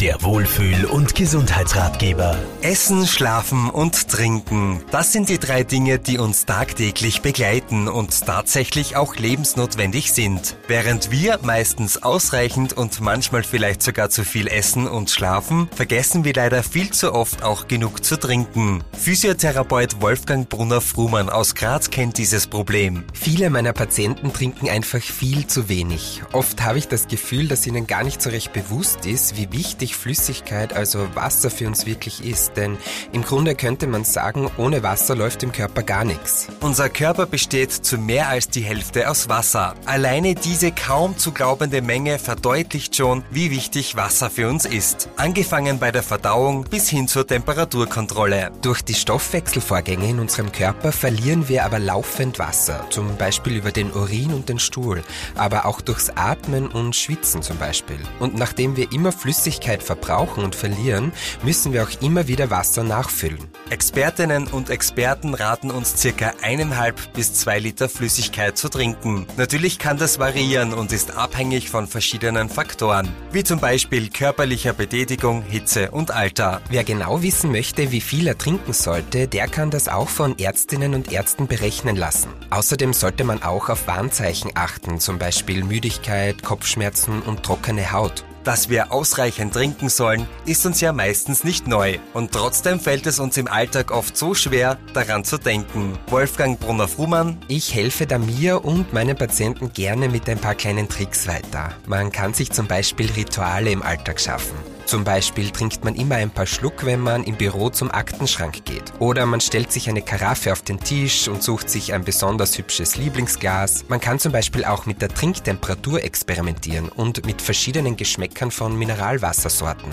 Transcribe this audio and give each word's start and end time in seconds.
Der 0.00 0.22
Wohlfühl- 0.22 0.84
und 0.84 1.16
Gesundheitsratgeber. 1.16 2.38
Essen, 2.62 3.04
Schlafen 3.04 3.68
und 3.68 4.08
Trinken. 4.08 4.80
Das 4.92 5.12
sind 5.12 5.28
die 5.28 5.40
drei 5.40 5.64
Dinge, 5.64 5.98
die 5.98 6.18
uns 6.18 6.46
tagtäglich 6.46 7.20
begleiten 7.20 7.88
und 7.88 8.24
tatsächlich 8.24 8.94
auch 8.94 9.16
lebensnotwendig 9.16 10.12
sind. 10.12 10.56
Während 10.68 11.10
wir 11.10 11.40
meistens 11.42 12.00
ausreichend 12.00 12.74
und 12.74 13.00
manchmal 13.00 13.42
vielleicht 13.42 13.82
sogar 13.82 14.08
zu 14.08 14.22
viel 14.22 14.46
essen 14.46 14.86
und 14.86 15.10
schlafen, 15.10 15.68
vergessen 15.74 16.24
wir 16.24 16.32
leider 16.32 16.62
viel 16.62 16.90
zu 16.90 17.12
oft 17.12 17.42
auch 17.42 17.66
genug 17.66 18.04
zu 18.04 18.16
trinken. 18.20 18.84
Physiotherapeut 18.96 20.00
Wolfgang 20.00 20.48
Brunner-Frumann 20.48 21.28
aus 21.28 21.56
Graz 21.56 21.90
kennt 21.90 22.18
dieses 22.18 22.46
Problem. 22.46 23.02
Viele 23.14 23.50
meiner 23.50 23.72
Patienten 23.72 24.32
trinken 24.32 24.68
einfach 24.68 25.02
viel 25.02 25.48
zu 25.48 25.68
wenig. 25.68 26.22
Oft 26.30 26.62
habe 26.62 26.78
ich 26.78 26.86
das 26.86 27.08
Gefühl, 27.08 27.48
dass 27.48 27.66
ihnen 27.66 27.88
gar 27.88 28.04
nicht 28.04 28.22
so 28.22 28.30
recht 28.30 28.52
bewusst 28.52 29.04
ist, 29.04 29.36
wie 29.36 29.50
wichtig 29.50 29.87
wichtig 29.88 29.96
Flüssigkeit, 29.96 30.72
also 30.72 31.08
Wasser 31.14 31.50
für 31.50 31.66
uns 31.66 31.86
wirklich 31.86 32.24
ist. 32.24 32.56
Denn 32.56 32.76
im 33.12 33.22
Grunde 33.22 33.54
könnte 33.54 33.86
man 33.86 34.04
sagen, 34.04 34.50
ohne 34.56 34.82
Wasser 34.82 35.14
läuft 35.14 35.42
im 35.42 35.52
Körper 35.52 35.82
gar 35.82 36.04
nichts. 36.04 36.48
Unser 36.60 36.88
Körper 36.88 37.26
besteht 37.26 37.72
zu 37.72 37.98
mehr 37.98 38.28
als 38.28 38.48
die 38.48 38.62
Hälfte 38.62 39.08
aus 39.08 39.28
Wasser. 39.28 39.74
Alleine 39.86 40.34
diese 40.34 40.72
kaum 40.72 41.16
zu 41.16 41.32
glaubende 41.32 41.82
Menge 41.82 42.18
verdeutlicht 42.18 42.96
schon, 42.96 43.22
wie 43.30 43.50
wichtig 43.50 43.96
Wasser 43.96 44.30
für 44.30 44.48
uns 44.48 44.64
ist. 44.64 45.08
Angefangen 45.16 45.78
bei 45.78 45.92
der 45.92 46.02
Verdauung 46.02 46.64
bis 46.64 46.88
hin 46.88 47.08
zur 47.08 47.26
Temperaturkontrolle. 47.26 48.50
Durch 48.62 48.82
die 48.82 48.94
Stoffwechselvorgänge 48.94 50.08
in 50.08 50.20
unserem 50.20 50.52
Körper 50.52 50.92
verlieren 50.92 51.48
wir 51.48 51.64
aber 51.64 51.78
laufend 51.78 52.38
Wasser, 52.38 52.86
zum 52.90 53.16
Beispiel 53.16 53.56
über 53.56 53.72
den 53.72 53.92
Urin 53.92 54.32
und 54.34 54.48
den 54.48 54.58
Stuhl, 54.58 55.02
aber 55.34 55.66
auch 55.66 55.80
durchs 55.80 56.10
Atmen 56.10 56.68
und 56.68 56.96
Schwitzen 56.96 57.42
zum 57.42 57.56
Beispiel. 57.58 57.98
Und 58.18 58.34
nachdem 58.36 58.76
wir 58.76 58.92
immer 58.92 59.12
Flüssigkeit 59.12 59.77
Flüssigkeit 59.78 59.82
verbrauchen 59.82 60.44
und 60.44 60.54
verlieren, 60.54 61.12
müssen 61.42 61.72
wir 61.72 61.82
auch 61.82 62.02
immer 62.02 62.28
wieder 62.28 62.50
Wasser 62.50 62.84
nachfüllen. 62.84 63.48
Expertinnen 63.70 64.46
und 64.48 64.70
Experten 64.70 65.34
raten 65.34 65.70
uns 65.70 65.96
circa 65.96 66.32
eineinhalb 66.42 67.12
bis 67.14 67.34
zwei 67.34 67.58
Liter 67.58 67.88
Flüssigkeit 67.88 68.56
zu 68.56 68.68
trinken. 68.68 69.26
Natürlich 69.36 69.78
kann 69.78 69.98
das 69.98 70.18
variieren 70.18 70.74
und 70.74 70.92
ist 70.92 71.16
abhängig 71.16 71.70
von 71.70 71.86
verschiedenen 71.86 72.48
Faktoren, 72.48 73.08
wie 73.32 73.44
zum 73.44 73.60
Beispiel 73.60 74.08
körperlicher 74.10 74.72
Betätigung, 74.72 75.42
Hitze 75.42 75.90
und 75.90 76.10
Alter. 76.10 76.60
Wer 76.70 76.84
genau 76.84 77.22
wissen 77.22 77.50
möchte, 77.50 77.92
wie 77.92 78.00
viel 78.00 78.26
er 78.26 78.38
trinken 78.38 78.72
sollte, 78.72 79.28
der 79.28 79.48
kann 79.48 79.70
das 79.70 79.88
auch 79.88 80.08
von 80.08 80.38
Ärztinnen 80.38 80.94
und 80.94 81.12
Ärzten 81.12 81.46
berechnen 81.46 81.96
lassen. 81.96 82.28
Außerdem 82.50 82.92
sollte 82.92 83.24
man 83.24 83.42
auch 83.42 83.68
auf 83.68 83.86
Warnzeichen 83.86 84.52
achten, 84.54 85.00
zum 85.00 85.18
Beispiel 85.18 85.64
Müdigkeit, 85.64 86.42
Kopfschmerzen 86.42 87.22
und 87.22 87.42
trockene 87.42 87.92
Haut. 87.92 88.24
Dass 88.48 88.70
wir 88.70 88.92
ausreichend 88.92 89.52
trinken 89.52 89.90
sollen, 89.90 90.26
ist 90.46 90.64
uns 90.64 90.80
ja 90.80 90.94
meistens 90.94 91.44
nicht 91.44 91.68
neu. 91.68 91.98
Und 92.14 92.32
trotzdem 92.32 92.80
fällt 92.80 93.06
es 93.06 93.18
uns 93.18 93.36
im 93.36 93.46
Alltag 93.46 93.90
oft 93.90 94.16
so 94.16 94.32
schwer, 94.32 94.78
daran 94.94 95.22
zu 95.22 95.36
denken. 95.36 95.98
Wolfgang 96.06 96.58
Brunner-Frumann. 96.58 97.36
Ich 97.48 97.74
helfe 97.74 98.06
da 98.06 98.16
mir 98.16 98.64
und 98.64 98.94
meinen 98.94 99.18
Patienten 99.18 99.70
gerne 99.74 100.08
mit 100.08 100.30
ein 100.30 100.38
paar 100.38 100.54
kleinen 100.54 100.88
Tricks 100.88 101.28
weiter. 101.28 101.74
Man 101.86 102.10
kann 102.10 102.32
sich 102.32 102.50
zum 102.50 102.66
Beispiel 102.66 103.10
Rituale 103.10 103.70
im 103.70 103.82
Alltag 103.82 104.18
schaffen. 104.18 104.56
Zum 104.88 105.04
Beispiel 105.04 105.50
trinkt 105.50 105.84
man 105.84 105.94
immer 105.96 106.14
ein 106.14 106.30
paar 106.30 106.46
Schluck, 106.46 106.86
wenn 106.86 107.00
man 107.00 107.22
im 107.24 107.34
Büro 107.34 107.68
zum 107.68 107.90
Aktenschrank 107.90 108.64
geht. 108.64 108.84
Oder 109.00 109.26
man 109.26 109.42
stellt 109.42 109.70
sich 109.70 109.90
eine 109.90 110.00
Karaffe 110.00 110.50
auf 110.50 110.62
den 110.62 110.80
Tisch 110.80 111.28
und 111.28 111.42
sucht 111.42 111.68
sich 111.68 111.92
ein 111.92 112.04
besonders 112.04 112.56
hübsches 112.56 112.96
Lieblingsglas. 112.96 113.84
Man 113.88 114.00
kann 114.00 114.18
zum 114.18 114.32
Beispiel 114.32 114.64
auch 114.64 114.86
mit 114.86 115.02
der 115.02 115.10
Trinktemperatur 115.10 116.02
experimentieren 116.02 116.88
und 116.88 117.26
mit 117.26 117.42
verschiedenen 117.42 117.98
Geschmäckern 117.98 118.50
von 118.50 118.78
Mineralwassersorten. 118.78 119.90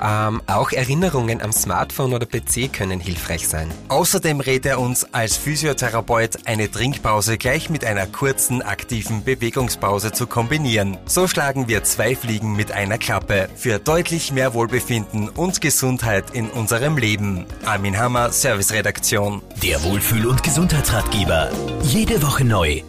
Ähm, 0.00 0.40
auch 0.46 0.70
Erinnerungen 0.70 1.42
am 1.42 1.50
Smartphone 1.50 2.14
oder 2.14 2.26
PC 2.26 2.72
können 2.72 3.00
hilfreich 3.00 3.48
sein. 3.48 3.68
Außerdem 3.88 4.38
rät 4.38 4.64
er 4.66 4.78
uns 4.78 5.04
als 5.12 5.36
Physiotherapeut, 5.36 6.46
eine 6.46 6.70
Trinkpause 6.70 7.38
gleich 7.38 7.70
mit 7.70 7.84
einer 7.84 8.06
kurzen, 8.06 8.62
aktiven 8.62 9.24
Bewegungspause 9.24 10.12
zu 10.12 10.28
kombinieren. 10.28 10.96
So 11.06 11.26
schlagen 11.26 11.66
wir 11.66 11.82
zwei 11.82 12.14
Fliegen 12.14 12.54
mit 12.54 12.70
einer 12.70 12.98
Klappe. 12.98 13.48
Für 13.56 13.80
deutlich 13.80 14.27
mehr 14.32 14.54
Wohlbefinden 14.54 15.28
und 15.28 15.60
Gesundheit 15.60 16.30
in 16.32 16.50
unserem 16.50 16.96
Leben. 16.96 17.46
Armin 17.64 17.98
Hammer, 17.98 18.30
Serviceredaktion. 18.32 19.42
Der 19.62 19.82
Wohlfühl- 19.82 20.26
und 20.26 20.42
Gesundheitsratgeber. 20.42 21.50
Jede 21.82 22.22
Woche 22.22 22.44
neu. 22.44 22.82